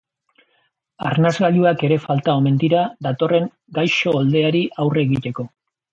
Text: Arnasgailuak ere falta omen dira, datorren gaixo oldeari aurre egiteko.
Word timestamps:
Arnasgailuak 1.09 1.83
ere 1.89 1.99
falta 2.07 2.35
omen 2.41 2.57
dira, 2.63 2.85
datorren 3.09 3.45
gaixo 3.79 4.19
oldeari 4.23 4.67
aurre 4.87 5.05
egiteko. 5.11 5.51